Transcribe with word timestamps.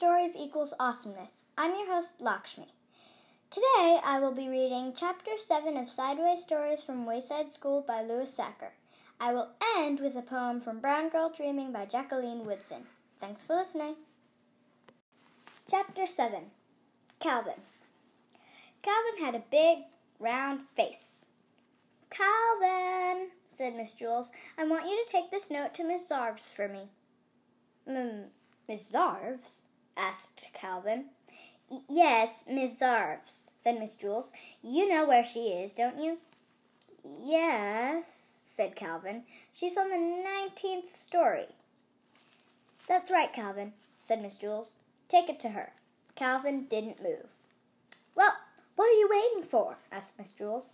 Stories 0.00 0.34
Equals 0.34 0.72
Awesomeness. 0.80 1.44
I'm 1.58 1.74
your 1.74 1.92
host, 1.92 2.22
Lakshmi. 2.22 2.68
Today 3.50 4.00
I 4.02 4.18
will 4.18 4.32
be 4.32 4.48
reading 4.48 4.94
Chapter 4.96 5.32
7 5.36 5.76
of 5.76 5.90
Sideways 5.90 6.42
Stories 6.42 6.82
from 6.82 7.04
Wayside 7.04 7.50
School 7.50 7.84
by 7.86 8.00
Louis 8.00 8.34
Sachar. 8.34 8.70
I 9.20 9.34
will 9.34 9.50
end 9.76 10.00
with 10.00 10.16
a 10.16 10.22
poem 10.22 10.62
from 10.62 10.80
Brown 10.80 11.10
Girl 11.10 11.28
Dreaming 11.28 11.70
by 11.70 11.84
Jacqueline 11.84 12.46
Woodson. 12.46 12.84
Thanks 13.18 13.44
for 13.44 13.54
listening. 13.54 13.96
Chapter 15.70 16.06
7 16.06 16.44
Calvin. 17.18 17.60
Calvin 18.82 19.22
had 19.22 19.34
a 19.34 19.44
big, 19.50 19.80
round 20.18 20.62
face. 20.74 21.26
Calvin, 22.08 23.32
said 23.48 23.76
Miss 23.76 23.92
Jewls, 23.92 24.30
I 24.56 24.64
want 24.64 24.88
you 24.88 24.96
to 25.04 25.12
take 25.12 25.30
this 25.30 25.50
note 25.50 25.74
to 25.74 25.84
Miss 25.84 26.08
Zarves 26.08 26.50
for 26.50 26.68
me. 26.68 26.88
Mm, 27.86 28.28
Miss 28.66 28.90
Zarves? 28.90 29.66
Asked 29.96 30.48
Calvin. 30.54 31.06
Yes, 31.88 32.44
Miss 32.50 32.80
Zarves, 32.80 33.50
said 33.54 33.78
Miss 33.78 33.96
Jewls. 33.96 34.32
You 34.62 34.88
know 34.88 35.06
where 35.06 35.24
she 35.24 35.48
is, 35.48 35.74
don't 35.74 35.98
you? 35.98 36.18
Yes, 37.04 38.08
said 38.44 38.74
Calvin. 38.74 39.22
She's 39.52 39.76
on 39.76 39.90
the 39.90 39.98
nineteenth 39.98 40.88
story. 40.88 41.46
That's 42.88 43.10
right, 43.10 43.32
Calvin, 43.32 43.72
said 44.00 44.20
Miss 44.20 44.36
Jewls. 44.36 44.76
Take 45.08 45.28
it 45.28 45.38
to 45.40 45.50
her. 45.50 45.72
Calvin 46.14 46.64
didn't 46.64 47.02
move. 47.02 47.26
Well, 48.14 48.32
what 48.76 48.86
are 48.86 48.98
you 48.98 49.08
waiting 49.10 49.48
for? 49.48 49.76
asked 49.92 50.18
Miss 50.18 50.32
Jewls. 50.32 50.72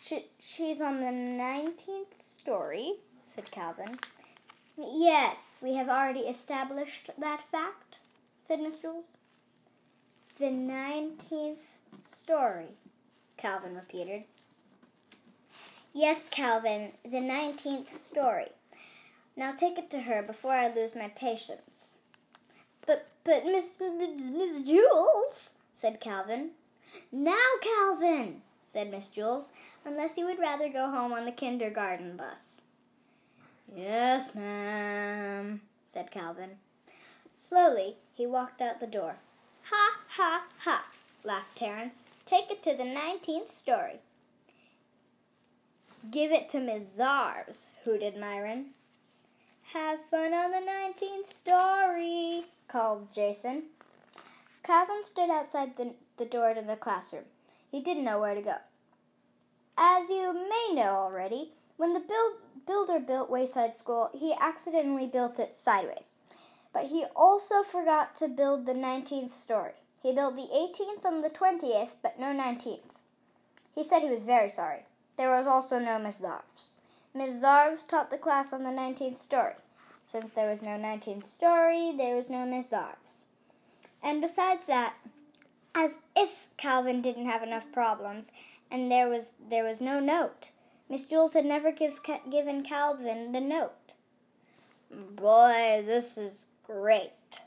She, 0.00 0.26
she's 0.38 0.80
on 0.80 1.00
the 1.00 1.10
nineteenth 1.10 2.22
story, 2.22 2.94
said 3.24 3.50
Calvin. 3.50 3.98
Yes, 4.76 5.58
we 5.62 5.74
have 5.74 5.88
already 5.88 6.20
established 6.20 7.10
that 7.18 7.42
fact, 7.42 7.98
said 8.48 8.60
Miss 8.60 8.78
Jewls. 8.78 9.16
The 10.38 10.50
nineteenth 10.50 11.80
story, 12.02 12.78
Calvin 13.36 13.74
repeated. 13.74 14.24
Yes, 15.92 16.30
Calvin, 16.30 16.92
the 17.04 17.20
nineteenth 17.20 17.92
story. 17.92 18.46
Now 19.36 19.52
take 19.52 19.76
it 19.76 19.90
to 19.90 20.00
her 20.00 20.22
before 20.22 20.52
I 20.52 20.72
lose 20.72 20.96
my 20.96 21.08
patience. 21.08 21.98
But, 22.86 23.08
but, 23.22 23.44
Miss, 23.44 23.76
Miss 23.78 24.60
Jewls, 24.60 25.52
said 25.74 26.00
Calvin. 26.00 26.52
Now, 27.12 27.36
Calvin, 27.60 28.40
said 28.62 28.90
Miss 28.90 29.10
Jewls, 29.10 29.52
unless 29.84 30.16
you 30.16 30.24
would 30.24 30.38
rather 30.38 30.70
go 30.70 30.88
home 30.88 31.12
on 31.12 31.26
the 31.26 31.32
kindergarten 31.32 32.16
bus. 32.16 32.62
Yes, 33.76 34.34
ma'am, 34.34 35.60
said 35.84 36.10
Calvin. 36.10 36.52
Slowly, 37.36 37.98
he 38.18 38.26
walked 38.26 38.60
out 38.60 38.80
the 38.80 38.86
door. 38.86 39.14
Ha, 39.70 40.00
ha, 40.08 40.44
ha, 40.58 40.86
laughed 41.22 41.56
Terence. 41.56 42.10
Take 42.26 42.50
it 42.50 42.62
to 42.64 42.76
the 42.76 42.84
nineteenth 42.84 43.48
story. 43.48 44.00
Give 46.10 46.32
it 46.32 46.48
to 46.48 46.60
Miss 46.60 46.98
Zarves, 46.98 47.66
hooted 47.84 48.18
Myron. 48.18 48.70
Have 49.72 50.00
fun 50.10 50.34
on 50.34 50.50
the 50.50 50.60
nineteenth 50.60 51.30
story, 51.30 52.46
called 52.66 53.12
Jason. 53.12 53.62
Calvin 54.64 55.04
stood 55.04 55.30
outside 55.30 55.76
the, 55.76 55.92
the 56.16 56.24
door 56.24 56.54
to 56.54 56.60
the 56.60 56.76
classroom. 56.76 57.24
He 57.70 57.80
didn't 57.80 58.04
know 58.04 58.20
where 58.20 58.34
to 58.34 58.42
go. 58.42 58.56
As 59.76 60.10
you 60.10 60.34
may 60.34 60.74
know 60.74 60.94
already, 60.96 61.52
when 61.76 61.94
the 61.94 62.00
build, 62.00 62.32
builder 62.66 62.98
built 62.98 63.30
Wayside 63.30 63.76
School, 63.76 64.10
he 64.12 64.34
accidentally 64.40 65.06
built 65.06 65.38
it 65.38 65.54
sideways. 65.54 66.14
But 66.72 66.86
he 66.86 67.04
also 67.16 67.62
forgot 67.62 68.16
to 68.16 68.28
build 68.28 68.66
the 68.66 68.72
19th 68.72 69.30
story. 69.30 69.72
He 70.02 70.12
built 70.12 70.36
the 70.36 70.42
18th 70.42 71.04
and 71.04 71.24
the 71.24 71.30
20th, 71.30 71.90
but 72.02 72.18
no 72.18 72.26
19th. 72.26 72.94
He 73.74 73.82
said 73.82 74.02
he 74.02 74.10
was 74.10 74.24
very 74.24 74.50
sorry. 74.50 74.84
There 75.16 75.30
was 75.30 75.46
also 75.46 75.78
no 75.78 75.98
Miss 75.98 76.20
Zarves. 76.20 76.74
Miss 77.14 77.42
Zarves 77.42 77.88
taught 77.88 78.10
the 78.10 78.18
class 78.18 78.52
on 78.52 78.62
the 78.62 78.70
19th 78.70 79.16
story. 79.16 79.54
Since 80.04 80.32
there 80.32 80.48
was 80.48 80.62
no 80.62 80.70
19th 80.70 81.24
story, 81.24 81.92
there 81.96 82.14
was 82.14 82.30
no 82.30 82.46
Miss 82.46 82.70
Zarves. 82.70 83.24
And 84.02 84.20
besides 84.20 84.66
that, 84.66 84.96
as 85.74 85.98
if 86.16 86.48
Calvin 86.56 87.02
didn't 87.02 87.26
have 87.26 87.42
enough 87.42 87.70
problems, 87.72 88.32
and 88.70 88.90
there 88.90 89.08
was 89.08 89.34
there 89.48 89.64
was 89.64 89.80
no 89.80 90.00
note. 90.00 90.52
Miss 90.88 91.06
Jewls 91.06 91.34
had 91.34 91.44
never 91.44 91.70
give, 91.70 92.00
given 92.30 92.62
Calvin 92.62 93.32
the 93.32 93.40
note. 93.40 93.94
Boy, 94.90 95.82
this 95.84 96.16
is 96.16 96.46
great, 96.68 97.40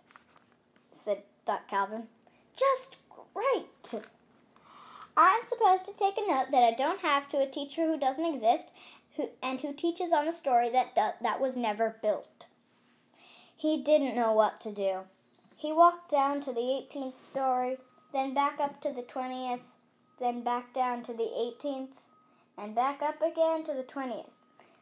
said 0.92 1.22
thought 1.46 1.68
Calvin. 1.68 2.08
Just 2.58 2.98
great. 3.34 4.02
I'm 5.16 5.44
supposed 5.44 5.86
to 5.86 5.94
take 5.94 6.18
a 6.18 6.28
note 6.28 6.48
that 6.52 6.64
I 6.64 6.74
don't 6.74 7.02
have 7.02 7.30
to 7.30 7.38
a 7.38 7.48
teacher 7.48 7.86
who 7.86 8.00
doesn't 8.00 8.26
exist, 8.26 8.72
who 9.16 9.30
and 9.44 9.60
who 9.60 9.74
teaches 9.74 10.12
on 10.12 10.28
a 10.28 10.31
story 10.31 10.70
that 10.70 10.96
do, 10.96 11.10
that 11.22 11.40
was 11.40 11.56
never 11.56 11.98
built. 12.02 12.48
He 13.56 13.84
didn't 13.84 14.16
know 14.16 14.34
what 14.34 14.60
to 14.62 14.72
do. 14.72 15.02
He 15.56 15.72
walked 15.72 16.10
down 16.10 16.42
to 16.42 16.52
the 16.52 16.60
18th 16.60 17.18
story, 17.18 17.78
then 18.14 18.34
back 18.34 18.60
up 18.60 18.81
to 18.81 18.92
the 18.92 19.04
20th, 19.04 19.62
then 20.20 20.44
back 20.44 20.74
down 20.74 21.04
to 21.04 21.14
the 21.14 21.30
18th, 21.38 21.90
and 22.58 22.74
back 22.74 23.04
up 23.04 23.22
again 23.22 23.64
to 23.66 23.74
the 23.74 23.84
20th. 23.84 24.31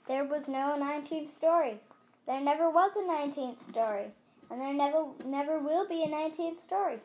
There 0.07 0.23
was 0.23 0.47
no 0.47 0.77
19th 0.79 1.29
story. 1.29 1.79
There 2.25 2.39
never 2.39 2.69
was 2.69 2.95
a 2.95 3.01
19th 3.01 3.59
story, 3.59 4.11
and 4.49 4.61
there 4.61 4.73
never 4.73 5.05
never 5.25 5.59
will 5.59 5.87
be 5.87 6.03
a 6.03 6.07
19th 6.07 6.59
story. 6.59 6.99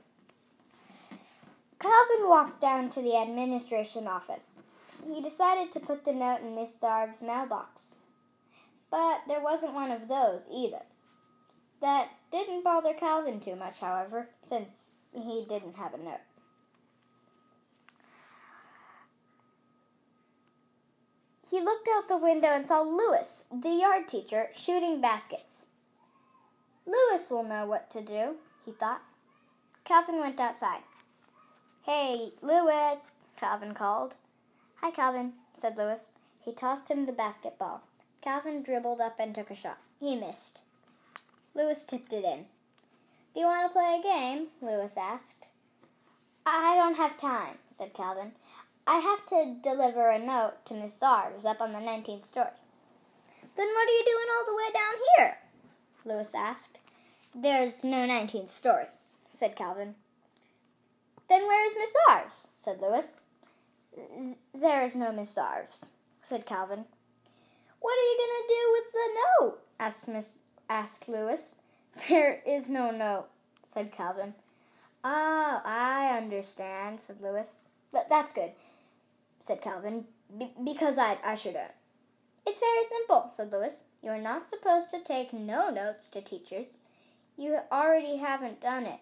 Calvin 1.78 2.28
walked 2.28 2.60
down 2.60 2.88
to 2.90 3.02
the 3.02 3.16
administration 3.16 4.06
office. 4.06 4.54
He 5.06 5.20
decided 5.20 5.70
to 5.72 5.80
put 5.80 6.04
the 6.04 6.12
note 6.12 6.40
in 6.40 6.54
Miss 6.54 6.78
Zarves' 6.78 7.22
mailbox. 7.22 7.96
But 8.90 9.22
there 9.28 9.40
wasn't 9.40 9.74
one 9.74 9.90
of 9.90 10.08
those 10.08 10.46
either. 10.50 10.82
That 11.80 12.08
didn't 12.30 12.64
bother 12.64 12.94
Calvin 12.94 13.40
too 13.40 13.56
much, 13.56 13.80
however, 13.80 14.28
since 14.42 14.92
he 15.12 15.44
didn't 15.48 15.76
have 15.76 15.92
a 15.92 15.98
note. 15.98 16.20
He 21.50 21.60
looked 21.60 21.88
out 21.94 22.08
the 22.08 22.16
window 22.16 22.48
and 22.48 22.66
saw 22.66 22.80
Louis, 22.80 23.44
the 23.52 23.70
yard 23.70 24.08
teacher, 24.08 24.48
shooting 24.54 25.00
baskets. 25.00 25.66
Louis 26.86 27.30
will 27.30 27.44
know 27.44 27.66
what 27.66 27.90
to 27.90 28.00
do, 28.00 28.36
he 28.64 28.72
thought. 28.72 29.02
Calvin 29.84 30.18
went 30.20 30.40
outside. 30.40 30.82
Hey, 31.82 32.32
Louis, 32.40 32.98
Calvin 33.36 33.74
called. 33.74 34.16
Hi, 34.80 34.90
Calvin, 34.90 35.34
said 35.54 35.76
Louis. 35.76 36.10
He 36.40 36.52
tossed 36.52 36.90
him 36.90 37.06
the 37.06 37.12
basketball. 37.12 37.82
Calvin 38.20 38.62
dribbled 38.62 39.00
up 39.00 39.16
and 39.18 39.34
took 39.34 39.50
a 39.50 39.54
shot. 39.54 39.78
He 40.00 40.16
missed. 40.16 40.62
Louis 41.54 41.84
tipped 41.84 42.12
it 42.12 42.24
in. 42.24 42.46
Do 43.34 43.40
you 43.40 43.46
want 43.46 43.70
to 43.70 43.72
play 43.72 43.98
a 43.98 44.02
game? 44.02 44.48
Louis 44.60 44.96
asked. 44.96 45.48
I 46.46 46.74
don't 46.76 46.96
have 46.96 47.16
time, 47.16 47.58
said 47.68 47.94
Calvin. 47.94 48.32
I 48.86 48.98
have 48.98 49.24
to 49.26 49.56
deliver 49.62 50.10
a 50.10 50.18
note 50.18 50.64
to 50.66 50.74
Miss 50.74 50.98
Zarves 50.98 51.46
up 51.46 51.60
on 51.60 51.72
the 51.72 51.78
19th 51.78 52.26
story. 52.26 52.48
Then 53.56 53.68
what 53.68 53.88
are 53.88 53.92
you 53.92 54.04
doing 54.04 54.26
all 54.30 54.46
the 54.46 54.56
way 54.56 54.72
down 54.72 54.94
here? 55.16 55.38
Louis 56.04 56.34
asked. 56.34 56.78
There's 57.34 57.82
no 57.82 58.06
19th 58.06 58.48
story, 58.48 58.86
said 59.30 59.56
Calvin. 59.56 59.94
Then 61.28 61.46
where 61.46 61.66
is 61.66 61.74
Miss 61.76 61.94
Zarves? 62.06 62.46
said 62.56 62.80
Louis. 62.80 63.20
There 64.54 64.84
is 64.84 64.94
no 64.94 65.12
Miss 65.12 65.34
Zarves, 65.34 65.88
said 66.20 66.46
Calvin. 66.46 66.84
What 67.80 67.98
are 67.98 68.10
you 68.10 68.16
going 68.18 68.42
to 68.42 68.54
do 68.54 68.72
with 68.72 68.92
the 68.92 69.44
note? 69.44 69.58
asked 69.80 70.08
Miss 70.08 70.36
asked 70.68 71.08
Louis. 71.08 71.56
There 72.08 72.40
is 72.44 72.68
no 72.68 72.90
note, 72.90 73.26
said 73.62 73.92
Calvin. 73.92 74.34
Oh, 75.04 75.60
I 75.64 76.16
understand, 76.16 77.00
said 77.00 77.20
Louis. 77.20 77.62
That's 77.92 78.32
good, 78.32 78.50
said 79.38 79.60
Calvin, 79.60 80.04
because 80.64 80.98
I, 80.98 81.18
I 81.24 81.36
should 81.36 81.54
have. 81.54 81.70
It's 82.46 82.60
very 82.60 82.84
simple, 82.88 83.28
said 83.30 83.52
Louis. 83.52 83.82
You 84.02 84.10
are 84.10 84.20
not 84.20 84.48
supposed 84.48 84.90
to 84.90 85.00
take 85.00 85.32
no 85.32 85.70
notes 85.70 86.06
to 86.08 86.20
teachers. 86.20 86.78
You 87.36 87.58
already 87.72 88.16
haven't 88.18 88.60
done 88.60 88.84
it. 88.84 89.00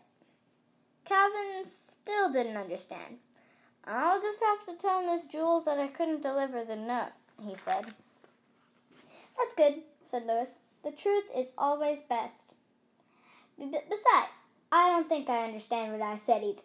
Calvin 1.04 1.64
still 1.64 2.32
didn't 2.32 2.56
understand. 2.56 3.18
I'll 3.84 4.20
just 4.20 4.42
have 4.42 4.64
to 4.66 4.80
tell 4.80 5.04
Miss 5.04 5.26
Jewls 5.26 5.64
that 5.64 5.80
I 5.80 5.88
couldn't 5.88 6.22
deliver 6.22 6.64
the 6.64 6.76
note, 6.76 7.12
he 7.44 7.56
said. 7.56 7.86
That's 9.36 9.54
good, 9.56 9.82
said 10.04 10.26
Louis. 10.26 10.60
The 10.84 10.92
truth 10.92 11.30
is 11.36 11.54
always 11.58 12.02
best. 12.02 12.54
B- 13.58 13.66
besides, 13.70 14.44
I 14.70 14.88
don't 14.88 15.08
think 15.08 15.28
I 15.28 15.44
understand 15.44 15.92
what 15.92 16.02
I 16.02 16.16
said 16.16 16.44
either. 16.44 16.62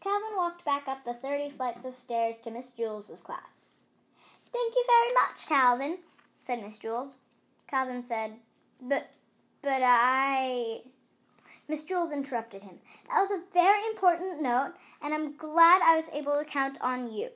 Calvin 0.00 0.36
walked 0.36 0.64
back 0.64 0.88
up 0.88 1.04
the 1.04 1.14
30 1.14 1.50
flights 1.50 1.84
of 1.84 1.94
stairs 1.94 2.36
to 2.38 2.50
Miss 2.50 2.70
Jewls's 2.70 3.20
class. 3.20 3.66
Thank 4.52 4.74
you 4.74 4.84
very 4.86 5.14
much, 5.14 5.46
Calvin, 5.48 5.98
said 6.38 6.62
Miss 6.62 6.78
Jewls. 6.78 7.12
Calvin 7.68 8.02
said, 8.02 8.32
But, 8.80 9.08
but 9.62 9.82
I. 9.82 10.82
Miss 11.68 11.84
Jewls 11.84 12.12
interrupted 12.12 12.62
him. 12.62 12.78
That 13.08 13.20
was 13.20 13.30
a 13.30 13.42
very 13.54 13.80
important 13.92 14.42
note, 14.42 14.74
and 15.00 15.14
I'm 15.14 15.36
glad 15.36 15.80
I 15.82 15.96
was 15.96 16.10
able 16.12 16.38
to 16.38 16.44
count 16.44 16.76
on 16.80 17.10
you. 17.12 17.30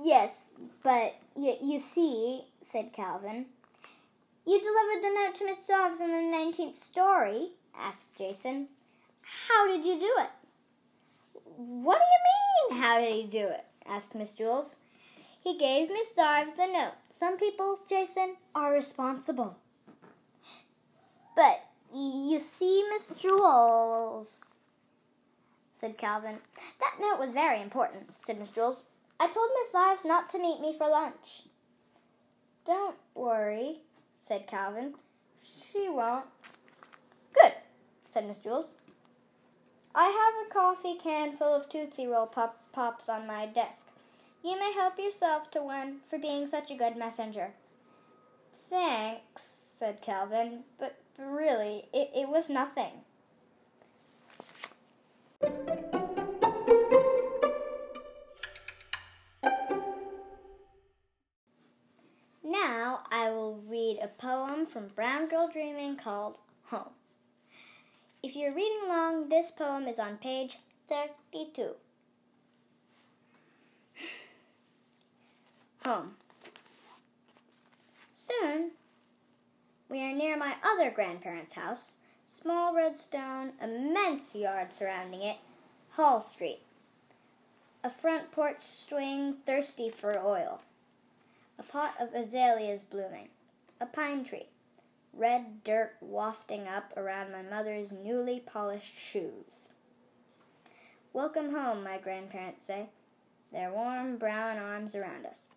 Yes, 0.00 0.50
but 0.82 1.14
y- 1.34 1.58
you 1.60 1.78
see, 1.78 2.42
said 2.60 2.92
Calvin. 2.92 3.46
You 4.46 4.58
delivered 4.60 5.02
the 5.02 5.14
note 5.14 5.34
to 5.36 5.44
Miss 5.44 5.66
Jarvis 5.66 6.00
in 6.00 6.08
the 6.10 6.36
19th 6.36 6.82
story, 6.82 7.50
asked 7.78 8.14
Jason. 8.16 8.68
How 9.48 9.66
did 9.66 9.84
you 9.84 9.98
do 9.98 10.12
it? 10.18 10.30
What 11.56 11.98
do 11.98 12.04
you 12.04 12.76
mean, 12.76 12.82
how 12.82 13.00
did 13.00 13.12
he 13.14 13.24
do 13.24 13.46
it? 13.46 13.64
Asked 13.88 14.14
Miss 14.14 14.32
Jewls. 14.32 14.76
He 15.42 15.58
gave 15.58 15.88
Miss 15.88 16.14
Jarvis 16.14 16.54
the 16.54 16.66
note. 16.66 16.94
Some 17.10 17.36
people, 17.36 17.80
Jason, 17.88 18.36
are 18.54 18.72
responsible. 18.72 19.56
But 21.34 21.64
you 21.94 22.38
see, 22.40 22.84
Miss 22.90 23.10
Jewls, 23.12 24.56
said 25.72 25.98
Calvin. 25.98 26.38
That 26.80 26.96
note 27.00 27.18
was 27.18 27.32
very 27.32 27.60
important, 27.60 28.10
said 28.24 28.38
Miss 28.38 28.52
Jewls. 28.52 28.86
I 29.18 29.26
told 29.26 29.50
Miss 29.60 29.74
Ives 29.74 30.04
not 30.04 30.30
to 30.30 30.38
meet 30.38 30.60
me 30.60 30.74
for 30.76 30.88
lunch. 30.88 31.42
Don't 32.64 32.96
worry, 33.14 33.80
said 34.14 34.46
Calvin. 34.46 34.94
She 35.42 35.88
won't. 35.88 36.26
Good, 37.32 37.52
said 38.04 38.26
Miss 38.26 38.38
Jewls. 38.38 38.74
I 39.94 40.06
have 40.06 40.46
a 40.46 40.52
coffee 40.52 40.96
can 40.96 41.32
full 41.36 41.54
of 41.54 41.68
Tootsie 41.68 42.06
Roll 42.06 42.26
pop- 42.26 42.58
Pops 42.72 43.10
on 43.10 43.26
my 43.26 43.44
desk. 43.44 43.90
You 44.42 44.58
may 44.58 44.72
help 44.72 44.98
yourself 44.98 45.50
to 45.50 45.62
one 45.62 46.00
for 46.08 46.18
being 46.18 46.46
such 46.46 46.70
a 46.70 46.74
good 46.74 46.96
messenger. 46.96 47.52
Thanks, 48.54 49.42
said 49.42 50.00
Calvin, 50.00 50.64
but 50.78 50.96
really, 51.18 51.84
it, 51.92 52.10
it 52.14 52.28
was 52.28 52.48
nothing. 52.48 53.02
Now 62.42 63.00
I 63.10 63.30
will 63.30 63.60
read 63.68 63.98
a 64.00 64.08
poem 64.08 64.64
from 64.64 64.88
Brown 64.88 65.28
Girl 65.28 65.48
Dreaming 65.48 65.96
called 65.96 66.38
Home. 66.64 66.94
If 68.22 68.36
you're 68.36 68.54
reading 68.54 68.78
along, 68.84 69.30
this 69.30 69.50
poem 69.50 69.88
is 69.88 69.98
on 69.98 70.16
page 70.16 70.58
32. 70.88 71.72
Home. 75.84 76.12
Soon, 78.12 78.70
we 79.88 80.04
are 80.04 80.14
near 80.14 80.36
my 80.36 80.54
other 80.62 80.92
grandparents' 80.92 81.54
house. 81.54 81.96
Small 82.24 82.72
red 82.72 82.96
stone, 82.96 83.54
immense 83.60 84.36
yard 84.36 84.72
surrounding 84.72 85.22
it, 85.22 85.38
Hall 85.90 86.20
Street. 86.20 86.60
A 87.82 87.90
front 87.90 88.30
porch 88.30 88.60
swing 88.60 89.34
thirsty 89.44 89.90
for 89.90 90.16
oil. 90.16 90.60
A 91.58 91.64
pot 91.64 91.96
of 91.98 92.14
azaleas 92.14 92.84
blooming. 92.84 93.30
A 93.80 93.86
pine 93.86 94.22
tree. 94.22 94.46
Red 95.12 95.62
dirt 95.64 95.96
wafting 96.00 96.66
up 96.66 96.92
around 96.96 97.32
my 97.32 97.42
mother's 97.42 97.92
newly 97.92 98.40
polished 98.40 98.96
shoes. 98.96 99.74
Welcome 101.12 101.54
home, 101.54 101.84
my 101.84 101.98
grandparents 101.98 102.64
say, 102.64 102.88
their 103.52 103.70
warm 103.70 104.16
brown 104.16 104.58
arms 104.58 104.94
around 104.94 105.26
us 105.26 105.48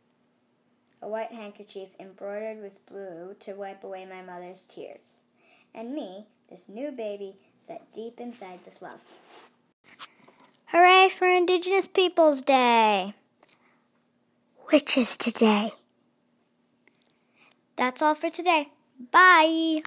a 1.02 1.08
white 1.08 1.32
handkerchief 1.32 1.90
embroidered 2.00 2.62
with 2.62 2.86
blue 2.88 3.36
to 3.40 3.54
wipe 3.54 3.84
away 3.84 4.06
my 4.06 4.24
mother's 4.24 4.66
tears, 4.66 5.22
and 5.74 5.94
me, 5.94 6.26
this 6.50 6.68
new 6.68 6.92
baby, 6.92 7.36
set 7.60 7.92
deep 7.92 8.20
inside 8.20 8.64
this 8.64 8.82
love. 8.82 9.04
Hooray 10.68 11.10
for 11.10 11.28
Indigenous 11.28 11.88
Peoples 11.88 12.42
Day! 12.42 13.14
Which 14.70 14.98
is 14.98 15.16
today. 15.16 15.72
That's 17.76 18.02
all 18.02 18.16
for 18.16 18.32
today. 18.32 18.70
Bye! 19.12 19.82